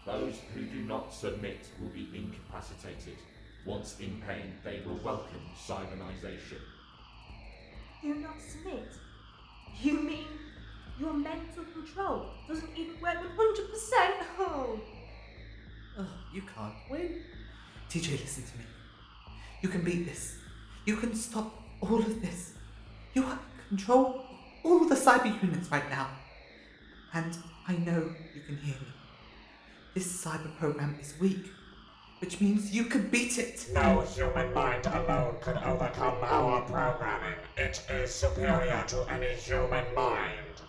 [0.05, 3.17] Those who do not submit will be incapacitated.
[3.65, 6.57] Once in pain, they will welcome cybernization.
[8.01, 8.91] Do not submit.
[9.81, 10.27] You mean
[10.99, 13.27] your mental control doesn't even work 100%?
[14.39, 14.79] Oh.
[15.97, 17.21] Oh, you can't win.
[17.89, 18.65] TJ, listen to me.
[19.61, 20.35] You can beat this.
[20.85, 22.53] You can stop all of this.
[23.13, 23.39] You have
[23.69, 24.28] control of
[24.63, 26.07] all the cyber units right now.
[27.13, 27.37] And
[27.67, 28.87] I know you can hear me.
[29.93, 31.45] This cyber program is weak,
[32.19, 33.67] which means you can beat it.
[33.73, 37.39] No human mind alone could overcome our programming.
[37.57, 40.61] It is superior to any human mind.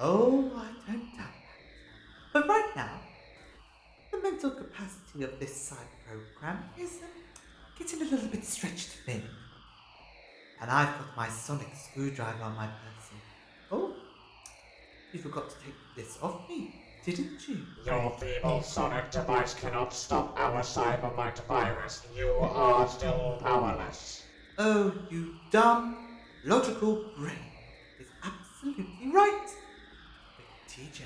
[0.00, 2.32] Oh, I don't doubt that.
[2.32, 3.00] But right now,
[4.10, 7.08] the mental capacity of this cyber program is um,
[7.78, 9.22] getting a little bit stretched thin.
[10.60, 13.16] And I've got my sonic screwdriver on my person.
[13.72, 13.94] Oh,
[15.12, 17.58] you forgot to take this off me, didn't you?
[17.86, 22.06] Your feeble sonic device cannot stop our cybermite virus.
[22.14, 24.24] You are still powerless.
[24.58, 27.38] Oh, you dumb, logical brain
[27.98, 29.46] is absolutely right.
[30.36, 31.00] But TJ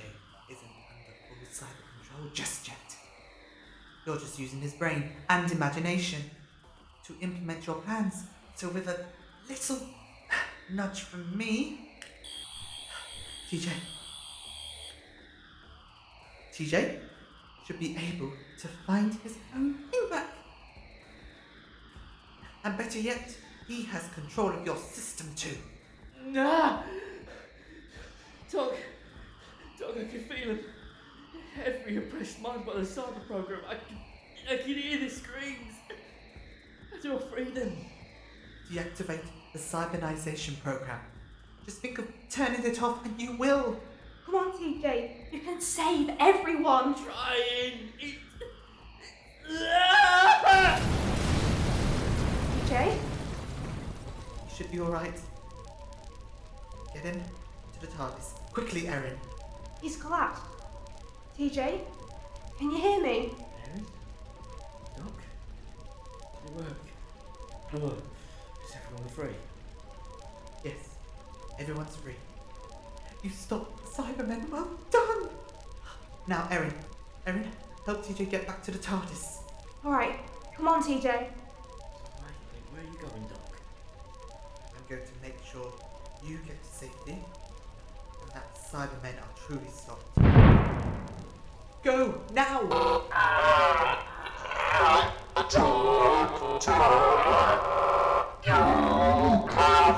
[0.50, 2.76] isn't under full cyber control just yet.
[4.05, 6.22] You're just using his brain and imagination
[7.07, 8.24] to implement your plans.
[8.57, 9.05] So with a
[9.49, 9.78] little
[10.70, 11.90] nudge from me,
[13.51, 13.68] TJ,
[16.53, 16.99] TJ
[17.66, 20.28] should be able to find his own thing back.
[22.64, 23.36] And better yet,
[23.68, 25.57] he has control of your system too.
[26.26, 26.82] Nah!
[28.51, 28.74] Doc,
[29.78, 30.61] Doc, I can feel him.
[31.64, 33.61] Every oppressed mind by the cyber program.
[33.68, 33.99] I can,
[34.51, 35.74] I can hear the screams.
[36.90, 37.76] How do I free them?
[38.70, 41.00] Deactivate the cybernization program.
[41.64, 43.76] Just think of turning it off and you will.
[44.26, 45.32] Come on, TJ.
[45.32, 46.94] You can save everyone.
[46.94, 47.92] Trying.
[48.00, 48.18] It...
[52.66, 52.94] TJ?
[52.94, 52.98] You
[54.54, 55.20] should be alright.
[56.92, 57.22] Get him
[57.74, 58.34] to the TARDIS.
[58.52, 59.18] Quickly, Erin.
[59.82, 60.42] He's collapsed.
[61.38, 61.80] TJ?
[62.58, 63.32] Can you hear me?
[64.96, 65.22] Doc?
[66.42, 66.84] Does it work?
[67.70, 67.88] Hello.
[67.88, 68.13] Is
[68.95, 69.36] everyone free?
[70.64, 70.88] Yes,
[71.59, 72.14] everyone's free.
[73.22, 74.49] You stopped the Cybermen.
[74.51, 75.28] Well done.
[76.26, 76.72] Now, Erin.
[77.26, 77.51] Erin,
[77.86, 79.38] help TJ get back to the TARDIS.
[79.84, 80.20] Alright.
[80.57, 81.03] Come on, TJ.
[81.05, 81.22] Where
[82.78, 83.61] are you going, Doc?
[84.76, 85.72] I'm going to make sure
[86.24, 87.18] you get to safety
[88.22, 90.07] and that Cybermen are truly stopped.
[91.82, 92.61] Go now!
[98.47, 99.97] You have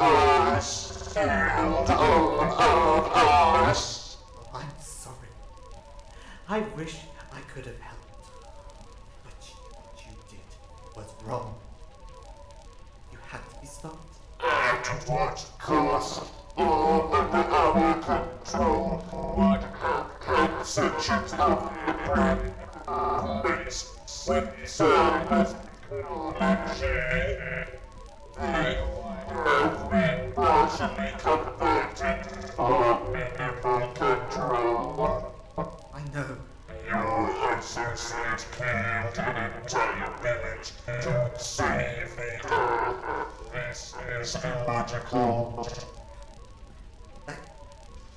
[0.00, 1.16] us.
[1.18, 4.16] All of us.
[4.54, 5.28] I'm sorry.
[6.48, 6.96] I wish
[7.30, 8.30] I could have helped.
[9.22, 9.34] But
[9.70, 10.40] what you did.
[10.96, 11.54] was wrong.
[13.12, 14.16] You had to be stopped.
[14.40, 16.32] At what cost?
[16.56, 19.02] All under our control
[20.24, 22.38] had sections of the brain.
[23.44, 24.48] Mixed with
[25.92, 25.98] I
[36.14, 36.36] know.
[36.88, 45.68] Your associate killed an entire village to save the This is illogical.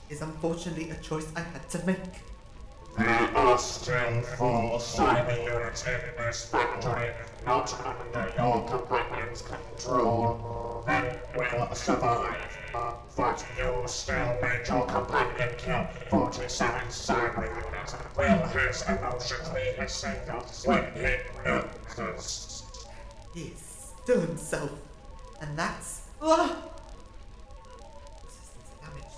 [0.10, 2.35] Is unfortunately a choice I had to make.
[3.58, 4.22] Still
[4.80, 7.12] cyber units in this factory,
[7.46, 10.84] not under your companion's control.
[10.86, 12.58] They will survive.
[13.16, 17.96] But you still made your companion kill 47 cyber units.
[18.18, 20.16] Will his emotions be the same
[20.66, 21.16] when he
[21.50, 22.64] loses?
[23.34, 24.72] He is still himself.
[25.40, 26.02] And that's.
[26.22, 26.58] Ah!
[28.28, 29.16] Systems are damaged.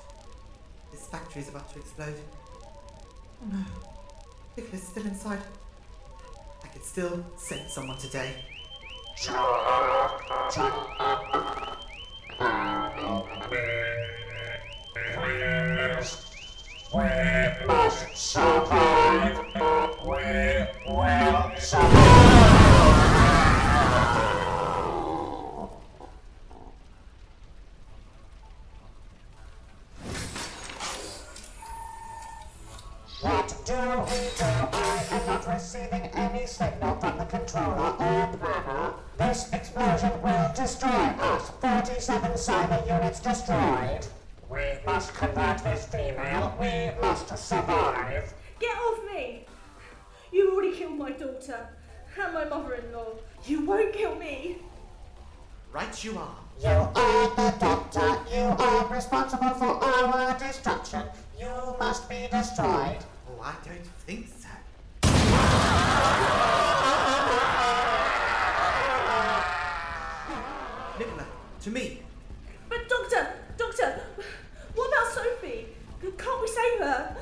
[0.92, 2.16] This factory is about to explode.
[3.42, 3.97] Oh no.
[4.58, 5.40] Nicola's is still inside.
[6.64, 8.32] I could still send someone today.
[16.94, 19.38] We must survive.
[20.04, 23.47] We will survive.
[33.68, 34.46] Do we do?
[34.46, 38.96] I am not receiving any signal from the controller or panel.
[39.18, 41.52] This explosion will destroy us.
[41.60, 44.08] 47 cyber units destroyed.
[44.50, 46.56] We must convert this female.
[46.58, 48.34] We must survive.
[48.62, 49.46] Get off me!
[50.32, 51.68] You already killed my daughter
[52.24, 53.16] and my mother-in-law.
[53.46, 54.60] You won't kill me.
[55.74, 56.38] Right you are.
[56.62, 58.18] You are the doctor.
[58.34, 61.04] You are responsible for our destruction.
[61.38, 63.04] You must be destroyed.
[63.42, 64.50] I don't think so.
[71.00, 71.26] Nicola,
[71.62, 72.02] to me.
[72.70, 73.28] But doctor,
[73.58, 74.02] doctor,
[74.76, 75.68] what about Sophie?
[76.18, 77.16] Can't we save her?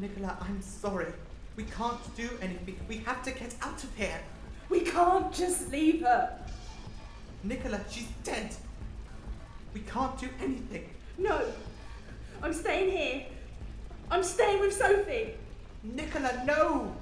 [0.00, 1.12] Nicola, I'm sorry.
[1.56, 2.78] We can't do anything.
[2.88, 4.20] We have to get out of here.
[4.68, 6.38] We can't just leave her.
[7.42, 8.54] Nicola, she's dead.
[9.74, 10.88] We can't do anything.
[11.16, 11.42] No,
[12.42, 13.26] I'm staying here.
[14.10, 15.34] I'm staying with Sophie.
[15.82, 16.94] Nicola, no!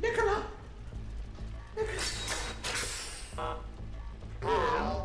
[0.00, 0.44] Nicola?
[1.76, 3.56] Nicola!
[4.42, 5.01] Please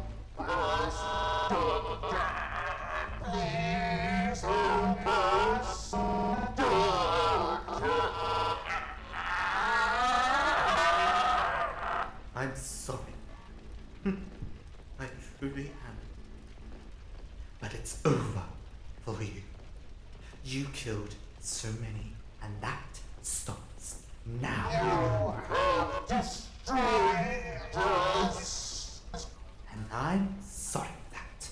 [20.88, 24.04] killed so many, and that stops
[24.42, 24.70] now.
[24.72, 29.02] You have destroyed us.
[29.14, 31.50] And I'm sorry for that.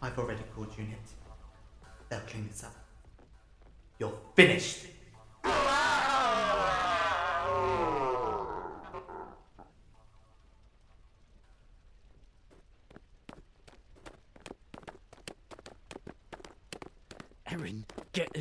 [0.00, 1.00] I've already called unit.
[2.08, 2.76] They'll clean this up.
[3.98, 4.86] You're finished.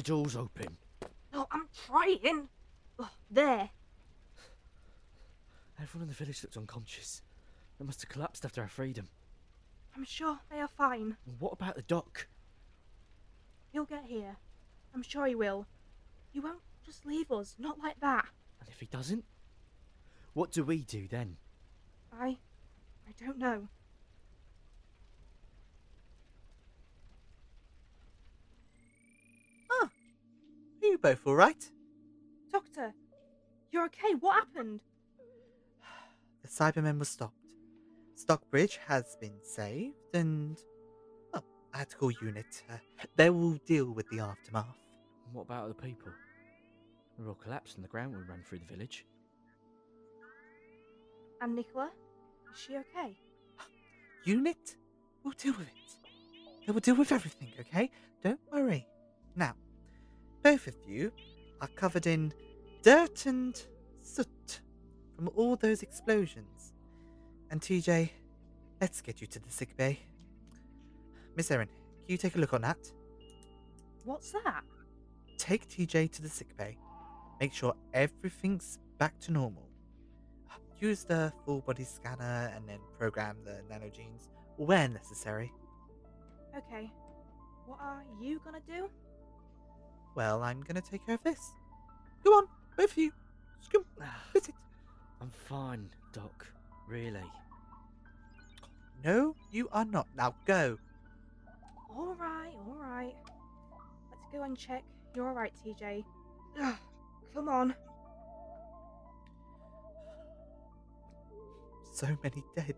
[0.03, 0.77] Doors open.
[1.33, 2.47] No, I'm trying.
[2.99, 3.69] Oh, there.
[5.81, 7.21] Everyone in the village looked unconscious.
[7.79, 9.07] They must have collapsed after our freedom.
[9.95, 11.17] I'm sure they are fine.
[11.25, 12.27] And what about the doc?
[13.71, 14.37] He'll get here.
[14.93, 15.65] I'm sure he will.
[16.31, 18.25] He won't just leave us, not like that.
[18.59, 19.25] And if he doesn't?
[20.33, 21.37] What do we do then?
[22.11, 22.37] I.
[23.07, 23.67] I don't know.
[29.81, 29.89] Are
[31.03, 31.69] you both alright?
[32.51, 32.93] Doctor,
[33.71, 34.13] you're okay.
[34.19, 34.81] What happened?
[36.41, 37.53] The Cybermen were stopped.
[38.15, 40.57] Stockbridge has been saved, and.
[41.33, 41.43] Well,
[41.73, 42.63] I had to call unit.
[42.69, 42.75] Uh,
[43.15, 44.77] they will deal with the aftermath.
[45.25, 46.11] And what about other people?
[47.17, 49.05] They're all collapsed on the ground when we ran through the village.
[51.41, 51.91] And Nicola?
[52.53, 53.15] Is she okay?
[54.25, 54.75] Unit?
[55.23, 56.65] We'll deal with it.
[56.65, 57.89] They will deal with everything, okay?
[58.21, 58.85] Don't worry.
[59.35, 59.55] Now,
[60.43, 61.11] both of you
[61.61, 62.33] are covered in
[62.83, 63.61] dirt and
[64.01, 64.61] soot
[65.15, 66.73] from all those explosions.
[67.49, 68.09] And TJ,
[68.81, 69.99] let's get you to the sick bay.
[71.35, 72.77] Miss Erin, can you take a look on that?
[74.03, 74.63] What's that?
[75.37, 76.77] Take TJ to the sick bay.
[77.39, 79.67] make sure everything's back to normal.
[80.79, 84.27] Use the full body scanner and then program the nanogenes
[84.57, 85.51] where necessary.
[86.57, 86.91] Okay.
[87.65, 88.89] What are you gonna do?
[90.15, 91.51] Well, I'm gonna take care of this.
[92.23, 92.47] Go on,
[92.77, 93.11] both of you.
[93.61, 93.85] Scoop,
[94.33, 94.55] visit.
[95.21, 96.47] I'm fine, Doc.
[96.87, 97.23] Really.
[99.03, 100.07] No, you are not.
[100.15, 100.77] Now go.
[101.97, 103.15] Alright, alright.
[104.11, 104.83] Let's go and check.
[105.15, 106.03] You're alright, TJ.
[106.61, 106.75] Ugh,
[107.33, 107.75] come on.
[111.93, 112.75] So many dead.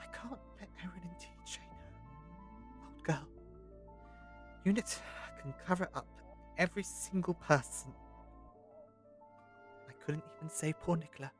[0.00, 2.86] I can't let Erin and TJ know.
[2.86, 3.28] Old girl.
[4.64, 5.00] Unit
[5.46, 6.08] can cover up
[6.58, 7.92] every single person.
[9.88, 11.30] I couldn't even say poor Nicola.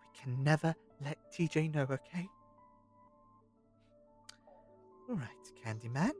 [0.00, 0.74] We can never
[1.04, 2.28] let TJ know, okay?
[5.10, 5.28] Alright,
[5.64, 6.12] Candyman.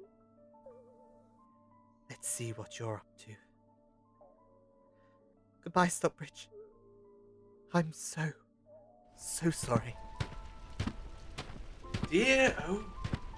[2.10, 3.32] Let's see what you're up to.
[5.64, 6.48] Goodbye, Stockbridge.
[7.72, 8.32] I'm so,
[9.16, 9.96] so sorry.
[12.10, 12.84] Dear, oh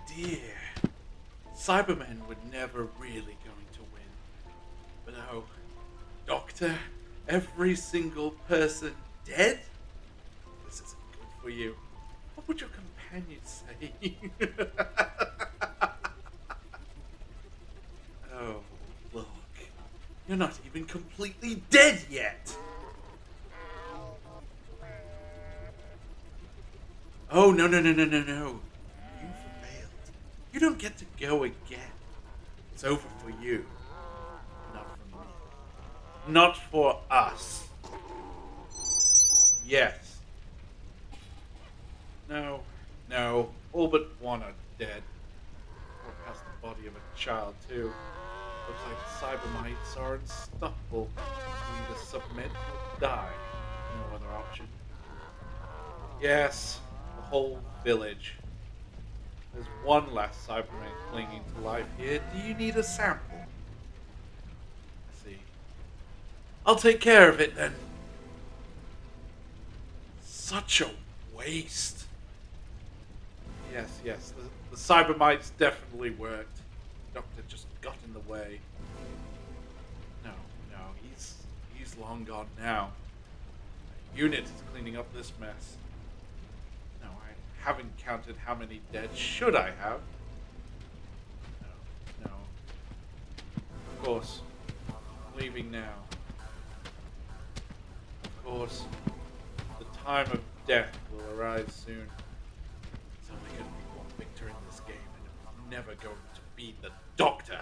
[0.09, 0.63] dear.
[1.57, 4.11] Cybermen were never really going to win.
[5.05, 5.44] But oh,
[6.26, 6.74] Doctor,
[7.28, 8.94] every single person
[9.24, 9.61] dead?
[10.66, 11.76] This isn't good for you.
[12.34, 13.92] What would your companion say?
[18.34, 18.57] oh,
[19.12, 19.26] look.
[20.28, 22.57] You're not even completely dead yet!
[27.30, 28.61] Oh, no, no, no, no, no, no.
[29.20, 29.30] You've
[29.61, 29.90] failed.
[30.52, 31.95] You don't get to go again.
[32.75, 33.64] It's over for you.
[34.75, 35.25] Not for me.
[36.29, 37.66] Not for us.
[39.66, 40.18] Yes.
[42.29, 42.61] No,
[43.09, 43.51] no.
[43.72, 45.03] All but one are dead.
[46.07, 47.91] Or past the body of a child, too.
[48.68, 51.09] Looks like the cybermites are unstoppable.
[51.16, 53.33] You either submit or die.
[53.97, 54.66] No other option.
[56.20, 56.81] Yes,
[57.16, 58.35] the whole village.
[59.55, 62.20] There's one last Cyberman clinging to life here.
[62.34, 63.38] Do you need a sample?
[63.38, 65.38] I see.
[66.66, 67.74] I'll take care of it then.
[70.24, 70.90] Such a
[71.36, 72.05] waste.
[73.72, 76.59] Yes, yes, the, the Cybermites definitely worked.
[77.14, 78.61] Doctor just got in the way.
[80.24, 80.30] No,
[80.70, 81.34] no, he's
[81.76, 82.90] he's long gone now.
[84.16, 85.76] Unit is cleaning up this mess.
[87.64, 89.08] Haven't counted how many dead.
[89.16, 90.00] Should I have?
[91.62, 92.30] No, no.
[93.96, 94.42] Of course,
[94.90, 95.94] I'm leaving now.
[98.24, 98.84] Of course,
[99.78, 102.06] the time of death will arrive soon.
[103.22, 106.40] It's only going to be one victor in this game, and I'm never going to
[106.56, 107.60] be the Doctor.